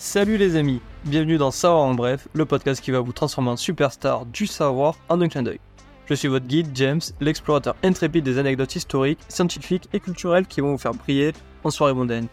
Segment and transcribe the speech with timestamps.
[0.00, 3.56] Salut les amis, bienvenue dans Savoir en bref, le podcast qui va vous transformer en
[3.56, 5.58] superstar du savoir en un clin d'œil.
[6.06, 10.70] Je suis votre guide James, l'explorateur intrépide des anecdotes historiques, scientifiques et culturelles qui vont
[10.70, 11.32] vous faire briller
[11.64, 12.28] en soirée mondaine.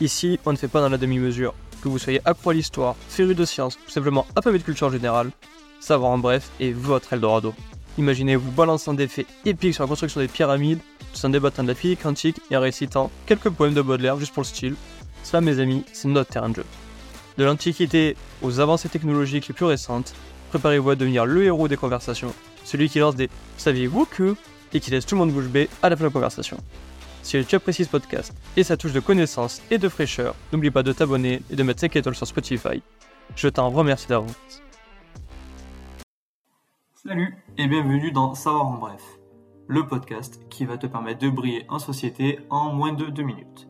[0.00, 1.54] Ici, on ne fait pas dans la demi-mesure.
[1.82, 5.30] Que vous soyez accro à l'histoire, féru de science ou simplement affamé de culture générale,
[5.80, 7.54] Savoir en bref est votre Eldorado.
[7.96, 10.80] Imaginez vous balançant des faits épiques sur la construction des pyramides,
[11.14, 14.34] tout en débattant de la physique quantique et en récitant quelques poèmes de Baudelaire juste
[14.34, 14.76] pour le style.
[15.22, 16.64] Ça, mes amis, c'est notre terrain de jeu.
[17.38, 20.14] De l'Antiquité aux avancées technologiques les plus récentes,
[20.50, 24.36] préparez-vous à devenir le héros des conversations, celui qui lance des Saviez-vous que?
[24.74, 26.56] et qui laisse tout le monde bouche bée à la fin de la conversation.
[27.22, 30.82] Si tu apprécies ce podcast et sa touche de connaissance et de fraîcheur, n'oublie pas
[30.82, 32.82] de t'abonner et de mettre 5 étoiles sur Spotify.
[33.36, 34.62] Je t'en remercie d'avance.
[36.94, 39.02] Salut et bienvenue dans Savoir en bref,
[39.68, 43.68] le podcast qui va te permettre de briller en société en moins de 2 minutes.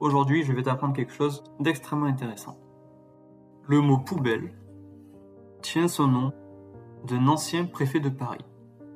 [0.00, 2.58] Aujourd'hui, je vais t'apprendre quelque chose d'extrêmement intéressant.
[3.66, 4.52] Le mot poubelle
[5.62, 6.32] tient son nom
[7.06, 8.44] d'un ancien préfet de Paris.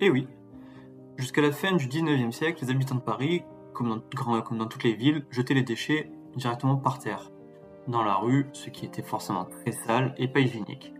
[0.00, 0.26] Et oui,
[1.16, 4.84] jusqu'à la fin du 19e siècle, les habitants de Paris, comme dans, comme dans toutes
[4.84, 7.30] les villes, jetaient les déchets directement par terre,
[7.86, 10.92] dans la rue, ce qui était forcément très sale et pas hygiénique.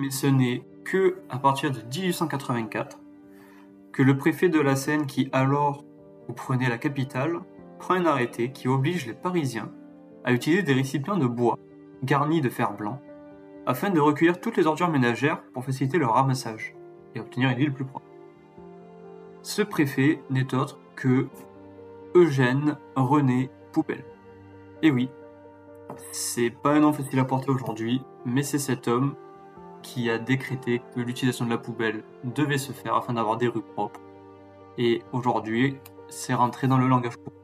[0.00, 2.98] Mais ce n'est que à partir de 1884
[3.92, 5.84] que le préfet de la Seine, qui alors
[6.34, 7.40] prenait la capitale,
[7.80, 9.72] prend un arrêté qui oblige les Parisiens
[10.24, 11.58] à utiliser des récipients de bois
[12.04, 13.00] garnis de fer blanc
[13.66, 16.74] afin de recueillir toutes les ordures ménagères pour faciliter leur ramassage
[17.14, 18.06] et obtenir une ville plus propre.
[19.42, 21.26] Ce préfet n'est autre que
[22.14, 24.04] Eugène René Poubelle.
[24.82, 25.08] Et oui,
[26.12, 29.14] c'est pas un nom facile à porter aujourd'hui, mais c'est cet homme
[29.82, 33.62] qui a décrété que l'utilisation de la poubelle devait se faire afin d'avoir des rues
[33.62, 34.00] propres.
[34.76, 35.78] Et aujourd'hui,
[36.08, 37.39] c'est rentré dans le langage courant.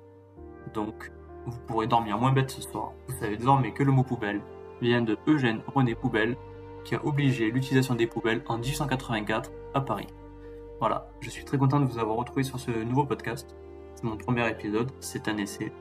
[0.77, 1.11] Donc,
[1.47, 2.93] vous pourrez dormir moins bête ce soir.
[3.09, 4.43] Vous savez désormais que le mot poubelle
[4.83, 6.37] vient de Eugène René Poubelle,
[6.85, 10.07] qui a obligé l'utilisation des poubelles en 1884 à Paris.
[10.79, 13.57] Voilà, je suis très content de vous avoir retrouvé sur ce nouveau podcast.
[13.95, 15.73] C'est mon premier épisode, c'est un essai.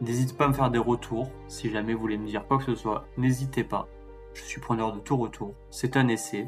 [0.00, 2.64] N'hésitez pas à me faire des retours, si jamais vous voulez me dire quoi que
[2.64, 3.86] ce soit, n'hésitez pas.
[4.32, 5.52] Je suis preneur de tout retour.
[5.70, 6.46] C'est un essai.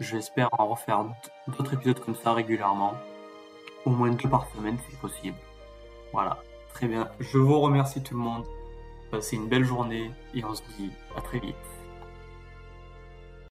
[0.00, 1.04] J'espère en refaire
[1.46, 2.94] d'autres épisodes comme ça régulièrement.
[3.84, 5.36] Au moins deux par semaine si possible.
[6.12, 6.42] Voilà.
[6.74, 7.08] Très bien.
[7.20, 8.44] Je vous remercie tout le monde.
[9.10, 11.54] Passez une belle journée et on se dit à très vite.